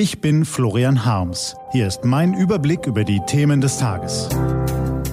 Ich 0.00 0.20
bin 0.20 0.44
Florian 0.44 1.04
Harms. 1.04 1.56
Hier 1.72 1.88
ist 1.88 2.04
mein 2.04 2.32
Überblick 2.32 2.86
über 2.86 3.02
die 3.02 3.18
Themen 3.26 3.60
des 3.60 3.78
Tages. 3.78 4.28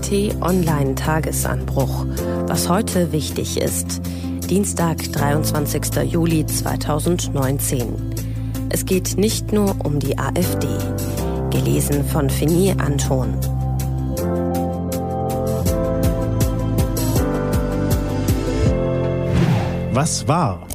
T-Online 0.03 0.93
Tagesanbruch. 0.93 2.05
Was 2.45 2.69
heute 2.69 3.11
wichtig 3.11 3.57
ist. 3.59 3.99
Dienstag, 4.47 5.01
23. 5.11 6.03
Juli 6.03 6.45
2019. 6.45 8.13
Es 8.69 8.85
geht 8.85 9.17
nicht 9.17 9.51
nur 9.51 9.75
um 9.83 9.97
die 9.97 10.19
AfD. 10.19 10.67
Gelesen 11.49 12.05
von 12.05 12.29
Fini 12.29 12.75
Anton. 12.77 13.33
Was 19.93 20.27
war? 20.27 20.67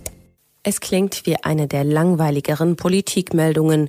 Es 0.70 0.78
klingt 0.78 1.26
wie 1.26 1.34
eine 1.34 1.66
der 1.66 1.82
langweiligeren 1.82 2.76
Politikmeldungen. 2.76 3.88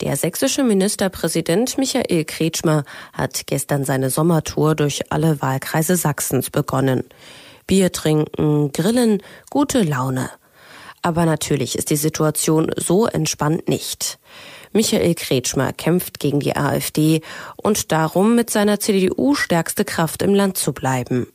Der 0.00 0.14
sächsische 0.14 0.62
Ministerpräsident 0.62 1.76
Michael 1.76 2.24
Kretschmer 2.24 2.84
hat 3.12 3.48
gestern 3.48 3.84
seine 3.84 4.10
Sommertour 4.10 4.76
durch 4.76 5.10
alle 5.10 5.42
Wahlkreise 5.42 5.96
Sachsens 5.96 6.48
begonnen. 6.48 7.02
Bier 7.66 7.90
trinken, 7.90 8.70
grillen, 8.70 9.24
gute 9.50 9.82
Laune. 9.82 10.30
Aber 11.02 11.26
natürlich 11.26 11.76
ist 11.76 11.90
die 11.90 11.96
Situation 11.96 12.70
so 12.76 13.06
entspannt 13.06 13.68
nicht. 13.68 14.20
Michael 14.72 15.16
Kretschmer 15.16 15.72
kämpft 15.72 16.20
gegen 16.20 16.38
die 16.38 16.54
AfD 16.54 17.22
und 17.56 17.90
darum, 17.90 18.36
mit 18.36 18.50
seiner 18.50 18.78
CDU 18.78 19.34
stärkste 19.34 19.84
Kraft 19.84 20.22
im 20.22 20.32
Land 20.32 20.58
zu 20.58 20.72
bleiben. 20.72 21.26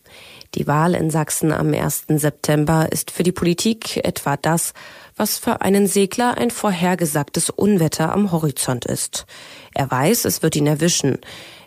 Die 0.56 0.68
Wahl 0.68 0.96
in 0.96 1.10
Sachsen 1.10 1.52
am 1.52 1.74
1. 1.74 2.06
September 2.16 2.90
ist 2.90 3.12
für 3.12 3.24
die 3.24 3.34
Politik 3.34 3.98
etwa 4.06 4.38
das, 4.38 4.74
was 5.18 5.38
für 5.38 5.60
einen 5.60 5.86
Segler 5.86 6.38
ein 6.38 6.50
vorhergesagtes 6.50 7.50
Unwetter 7.50 8.14
am 8.14 8.32
Horizont 8.32 8.86
ist. 8.86 9.26
Er 9.74 9.92
weiß, 9.92 10.24
es 10.24 10.44
wird 10.44 10.56
ihn 10.56 10.66
erwischen. 10.66 11.20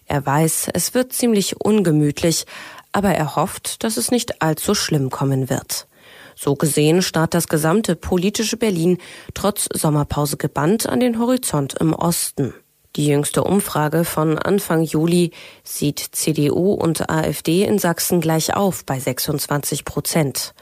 Er 0.07 0.25
weiß, 0.25 0.69
es 0.73 0.95
wird 0.95 1.13
ziemlich 1.13 1.61
ungemütlich, 1.61 2.47
aber 2.93 3.11
er 3.11 3.37
hofft, 3.37 3.85
dass 3.85 3.99
es 3.99 4.11
nicht 4.11 4.41
allzu 4.41 4.75
schlimm 4.75 5.11
kommen 5.11 5.51
wird. 5.51 5.87
So 6.35 6.55
gesehen 6.55 7.03
starrt 7.03 7.35
das 7.35 7.49
gesamte 7.49 7.95
politische 7.95 8.57
Berlin 8.57 8.97
trotz 9.35 9.69
Sommerpause 9.71 10.39
gebannt 10.39 10.89
an 10.89 11.01
den 11.01 11.19
Horizont 11.19 11.75
im 11.79 11.93
Osten. 11.93 12.55
Die 12.99 13.07
jüngste 13.07 13.45
Umfrage 13.45 14.05
von 14.05 14.41
Anfang 14.41 14.83
Juli 14.83 15.31
sieht 15.63 16.01
CDU 16.01 16.73
und 16.73 17.09
AfD 17.09 17.63
in 17.63 17.79
Sachsen 17.79 18.21
gleich 18.21 18.57
auf 18.57 18.85
bei 18.85 18.99
26 18.99 19.85
Prozent. 19.85 20.53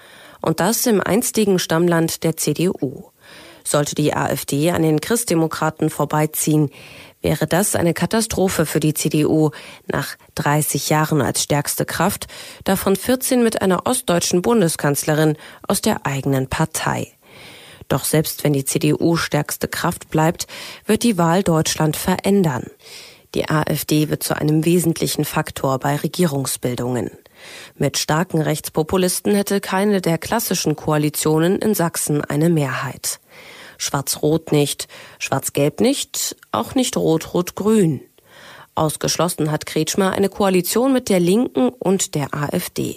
Und 0.42 0.60
das 0.60 0.84
im 0.84 1.00
einstigen 1.00 1.58
Stammland 1.58 2.24
der 2.24 2.36
CDU. 2.36 3.04
Sollte 3.64 3.94
die 3.94 4.12
AfD 4.12 4.70
an 4.70 4.82
den 4.82 5.00
Christdemokraten 5.00 5.88
vorbeiziehen, 5.88 6.68
wäre 7.22 7.46
das 7.46 7.74
eine 7.74 7.94
Katastrophe 7.94 8.66
für 8.66 8.80
die 8.80 8.92
CDU 8.92 9.52
nach 9.86 10.16
30 10.34 10.90
Jahren 10.90 11.22
als 11.22 11.42
stärkste 11.42 11.86
Kraft, 11.86 12.26
davon 12.64 12.96
14 12.96 13.42
mit 13.42 13.62
einer 13.62 13.86
ostdeutschen 13.86 14.42
Bundeskanzlerin 14.42 15.38
aus 15.66 15.80
der 15.80 16.04
eigenen 16.04 16.48
Partei. 16.48 17.15
Doch 17.88 18.04
selbst 18.04 18.44
wenn 18.44 18.52
die 18.52 18.64
CDU 18.64 19.16
stärkste 19.16 19.68
Kraft 19.68 20.10
bleibt, 20.10 20.46
wird 20.86 21.02
die 21.02 21.18
Wahl 21.18 21.42
Deutschland 21.42 21.96
verändern. 21.96 22.66
Die 23.34 23.48
AfD 23.48 24.08
wird 24.08 24.22
zu 24.22 24.34
einem 24.34 24.64
wesentlichen 24.64 25.24
Faktor 25.24 25.78
bei 25.78 25.96
Regierungsbildungen. 25.96 27.10
Mit 27.76 27.98
starken 27.98 28.40
Rechtspopulisten 28.40 29.34
hätte 29.34 29.60
keine 29.60 30.00
der 30.00 30.18
klassischen 30.18 30.74
Koalitionen 30.74 31.58
in 31.58 31.74
Sachsen 31.74 32.22
eine 32.24 32.48
Mehrheit. 32.48 33.20
Schwarz-Rot 33.78 34.52
nicht, 34.52 34.88
Schwarz-Gelb 35.18 35.80
nicht, 35.80 36.36
auch 36.50 36.74
nicht 36.74 36.96
Rot-Rot-Grün. 36.96 38.00
Ausgeschlossen 38.74 39.50
hat 39.50 39.66
Kretschmer 39.66 40.12
eine 40.12 40.28
Koalition 40.28 40.92
mit 40.92 41.08
der 41.08 41.20
Linken 41.20 41.68
und 41.68 42.14
der 42.14 42.34
AfD. 42.34 42.96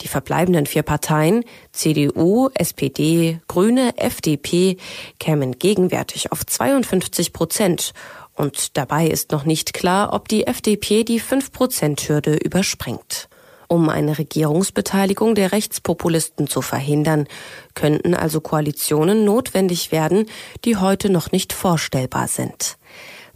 Die 0.00 0.08
verbleibenden 0.08 0.66
vier 0.66 0.82
Parteien 0.82 1.44
CDU, 1.72 2.48
SPD, 2.54 3.40
Grüne, 3.48 3.96
FDP 3.96 4.76
kämen 5.18 5.58
gegenwärtig 5.58 6.32
auf 6.32 6.44
52 6.44 7.32
Prozent. 7.32 7.92
Und 8.34 8.76
dabei 8.76 9.06
ist 9.06 9.32
noch 9.32 9.44
nicht 9.44 9.72
klar, 9.72 10.12
ob 10.12 10.28
die 10.28 10.46
FDP 10.46 11.04
die 11.04 11.20
5-Prozent-Hürde 11.20 12.36
überspringt. 12.36 13.28
Um 13.68 13.88
eine 13.88 14.18
Regierungsbeteiligung 14.18 15.34
der 15.34 15.52
Rechtspopulisten 15.52 16.46
zu 16.46 16.62
verhindern, 16.62 17.26
könnten 17.74 18.14
also 18.14 18.40
Koalitionen 18.40 19.24
notwendig 19.24 19.90
werden, 19.90 20.26
die 20.64 20.76
heute 20.76 21.10
noch 21.10 21.32
nicht 21.32 21.52
vorstellbar 21.52 22.28
sind. 22.28 22.76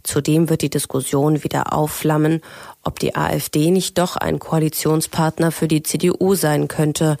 Zudem 0.03 0.49
wird 0.49 0.61
die 0.61 0.69
Diskussion 0.69 1.43
wieder 1.43 1.73
aufflammen, 1.73 2.41
ob 2.83 2.99
die 2.99 3.15
AfD 3.15 3.71
nicht 3.71 3.97
doch 3.97 4.17
ein 4.17 4.39
Koalitionspartner 4.39 5.51
für 5.51 5.67
die 5.67 5.83
CDU 5.83 6.35
sein 6.35 6.67
könnte. 6.67 7.17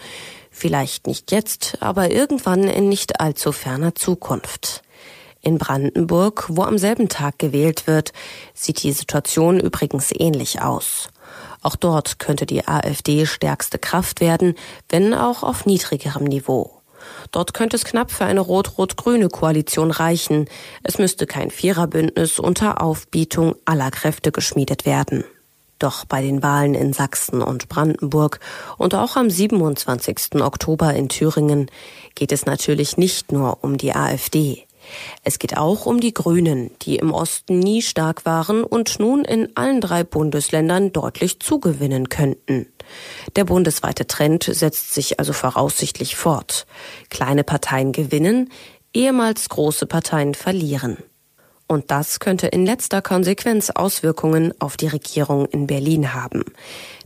Vielleicht 0.49 1.07
nicht 1.07 1.31
jetzt, 1.31 1.77
aber 1.79 2.11
irgendwann 2.11 2.63
in 2.63 2.89
nicht 2.89 3.19
allzu 3.19 3.51
ferner 3.51 3.95
Zukunft. 3.95 4.83
In 5.41 5.57
Brandenburg, 5.57 6.45
wo 6.49 6.63
am 6.63 6.77
selben 6.77 7.09
Tag 7.09 7.39
gewählt 7.39 7.87
wird, 7.87 8.13
sieht 8.53 8.83
die 8.83 8.91
Situation 8.91 9.59
übrigens 9.59 10.11
ähnlich 10.13 10.61
aus. 10.61 11.09
Auch 11.63 11.75
dort 11.75 12.19
könnte 12.19 12.45
die 12.45 12.67
AfD 12.67 13.25
stärkste 13.25 13.79
Kraft 13.79 14.21
werden, 14.21 14.55
wenn 14.89 15.13
auch 15.13 15.41
auf 15.43 15.65
niedrigerem 15.65 16.25
Niveau. 16.25 16.80
Dort 17.31 17.53
könnte 17.53 17.75
es 17.75 17.85
knapp 17.85 18.11
für 18.11 18.25
eine 18.25 18.41
rot-rot-grüne 18.41 19.29
Koalition 19.29 19.91
reichen. 19.91 20.47
Es 20.83 20.97
müsste 20.97 21.27
kein 21.27 21.51
Viererbündnis 21.51 22.39
unter 22.39 22.81
Aufbietung 22.81 23.55
aller 23.65 23.91
Kräfte 23.91 24.31
geschmiedet 24.31 24.85
werden. 24.85 25.23
Doch 25.79 26.05
bei 26.05 26.21
den 26.21 26.43
Wahlen 26.43 26.75
in 26.75 26.93
Sachsen 26.93 27.41
und 27.41 27.67
Brandenburg 27.67 28.39
und 28.77 28.93
auch 28.93 29.15
am 29.15 29.31
27. 29.31 30.35
Oktober 30.41 30.93
in 30.93 31.09
Thüringen 31.09 31.71
geht 32.13 32.31
es 32.31 32.45
natürlich 32.45 32.97
nicht 32.97 33.31
nur 33.31 33.63
um 33.63 33.77
die 33.77 33.93
AfD. 33.93 34.67
Es 35.23 35.39
geht 35.39 35.57
auch 35.57 35.85
um 35.85 35.99
die 35.99 36.13
Grünen, 36.13 36.71
die 36.81 36.97
im 36.97 37.13
Osten 37.13 37.59
nie 37.59 37.81
stark 37.81 38.25
waren 38.25 38.63
und 38.63 38.99
nun 38.99 39.25
in 39.25 39.55
allen 39.55 39.81
drei 39.81 40.03
Bundesländern 40.03 40.91
deutlich 40.91 41.39
zugewinnen 41.39 42.09
könnten. 42.09 42.67
Der 43.35 43.45
bundesweite 43.45 44.07
Trend 44.07 44.43
setzt 44.43 44.93
sich 44.93 45.19
also 45.19 45.33
voraussichtlich 45.33 46.15
fort. 46.15 46.65
Kleine 47.09 47.43
Parteien 47.43 47.91
gewinnen, 47.91 48.49
ehemals 48.93 49.49
große 49.49 49.85
Parteien 49.85 50.33
verlieren. 50.35 50.97
Und 51.71 51.89
das 51.89 52.19
könnte 52.19 52.47
in 52.47 52.65
letzter 52.65 53.01
Konsequenz 53.01 53.69
Auswirkungen 53.69 54.53
auf 54.59 54.75
die 54.75 54.89
Regierung 54.89 55.45
in 55.45 55.67
Berlin 55.67 56.13
haben. 56.13 56.43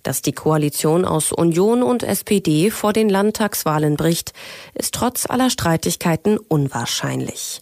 Dass 0.01 0.23
die 0.23 0.31
Koalition 0.31 1.05
aus 1.05 1.31
Union 1.31 1.83
und 1.83 2.01
SPD 2.01 2.71
vor 2.71 2.91
den 2.91 3.07
Landtagswahlen 3.07 3.95
bricht, 3.95 4.33
ist 4.73 4.95
trotz 4.95 5.29
aller 5.29 5.51
Streitigkeiten 5.51 6.39
unwahrscheinlich. 6.39 7.61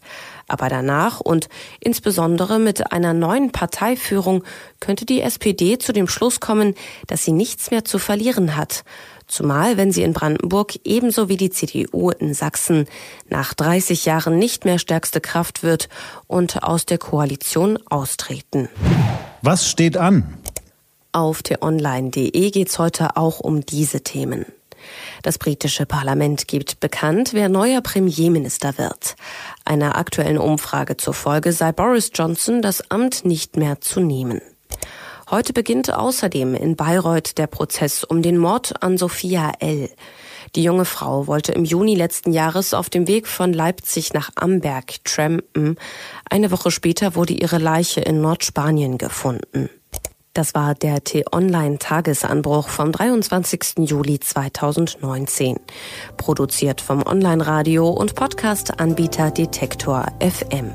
Aber 0.54 0.70
danach 0.70 1.20
und 1.20 1.50
insbesondere 1.80 2.60
mit 2.60 2.92
einer 2.92 3.16
neuen 3.16 3.52
Parteiführung 3.52 4.44
könnte 4.80 5.04
die 5.04 5.22
SPD 5.22 5.80
zu 5.80 5.94
dem 5.94 6.08
Schluss 6.08 6.40
kommen, 6.40 6.76
dass 7.08 7.26
sie 7.26 7.32
nichts 7.32 7.72
mehr 7.72 7.84
zu 7.84 7.98
verlieren 7.98 8.56
hat 8.56 8.84
Zumal, 9.28 9.78
wenn 9.78 9.92
sie 9.92 10.04
in 10.04 10.14
Brandenburg 10.14 10.80
ebenso 10.84 11.28
wie 11.28 11.38
die 11.38 11.50
CDU 11.50 12.12
in 12.12 12.36
Sachsen 12.36 12.86
nach 13.30 13.56
30 13.56 14.06
Jahren 14.06 14.38
nicht 14.38 14.64
mehr 14.64 14.78
stärkste 14.78 15.22
Kraft 15.22 15.64
wird 15.64 15.90
und 16.28 16.62
aus 16.62 16.86
der 16.86 17.00
Koalition 17.00 17.80
austreten. 17.90 18.70
Was 19.42 19.68
steht 19.68 19.98
an? 19.98 20.38
Auf 21.14 21.42
t-online.de 21.42 22.52
geht 22.52 22.70
es 22.70 22.78
heute 22.78 23.18
auch 23.18 23.40
um 23.40 23.66
diese 23.66 24.02
Themen. 24.02 24.46
Das 25.22 25.38
britische 25.38 25.86
Parlament 25.86 26.48
gibt 26.48 26.80
bekannt, 26.80 27.34
wer 27.34 27.50
neuer 27.50 27.82
Premierminister 27.82 28.78
wird. 28.78 29.16
Einer 29.66 29.98
aktuellen 29.98 30.38
Umfrage 30.38 30.98
zufolge 30.98 31.52
sei 31.54 31.72
Boris 31.72 32.12
Johnson 32.14 32.62
das 32.62 32.92
Amt 32.92 33.26
nicht 33.26 33.58
mehr 33.58 33.82
zu 33.82 34.00
nehmen. 34.00 34.42
Heute 35.30 35.54
beginnt 35.54 35.92
außerdem 35.92 36.54
in 36.54 36.76
Bayreuth 36.76 37.38
der 37.38 37.48
Prozess 37.48 38.04
um 38.04 38.22
den 38.22 38.38
Mord 38.38 38.84
an 38.84 38.98
Sophia 38.98 39.54
L. 39.60 39.90
Die 40.56 40.64
junge 40.64 40.86
Frau 40.86 41.28
wollte 41.28 41.54
im 41.54 41.66
Juni 41.66 41.96
letzten 41.96 42.34
Jahres 42.34 42.74
auf 42.74 42.90
dem 42.90 43.08
Weg 43.08 43.28
von 43.28 43.54
Leipzig 43.54 44.14
nach 44.14 44.30
Amberg 44.36 45.04
trampen. 45.04 45.78
Eine 46.30 46.52
Woche 46.52 46.70
später 46.70 47.16
wurde 47.16 47.34
ihre 47.34 47.58
Leiche 47.58 48.02
in 48.02 48.22
Nordspanien 48.22 48.98
gefunden. 48.98 49.70
Das 50.34 50.56
war 50.56 50.74
der 50.74 51.04
T-Online-Tagesanbruch 51.04 52.68
vom 52.68 52.92
23. 52.92 53.88
Juli 53.88 54.20
2019. 54.20 55.58
Produziert 56.18 56.82
vom 56.82 57.06
Online-Radio 57.06 57.88
und 57.88 58.16
Podcast-Anbieter 58.16 59.30
Detektor 59.30 60.08
FM. 60.20 60.72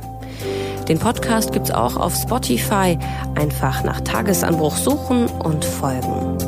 Den 0.87 1.01
Podcast 1.01 1.51
gibt's 1.51 1.73
auch 1.73 1.97
auf 1.97 2.15
Spotify. 2.15 2.97
Einfach 3.35 3.83
nach 3.83 4.01
Tagesanbruch 4.03 4.77
suchen 4.77 5.27
und 5.27 5.65
folgen. 5.65 6.39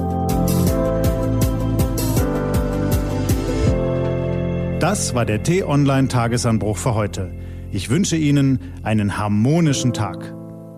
Das 4.78 5.16
war 5.16 5.26
der 5.26 5.42
T-Online-Tagesanbruch 5.42 6.76
für 6.76 6.94
heute. 6.94 7.32
Ich 7.72 7.90
wünsche 7.90 8.16
Ihnen 8.16 8.60
einen 8.84 9.18
harmonischen 9.18 9.92
Tag. 9.92 10.32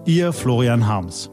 Ihr 0.07 0.33
Florian 0.33 0.87
Harms. 0.87 1.32